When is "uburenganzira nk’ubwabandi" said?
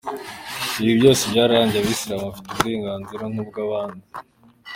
2.55-4.05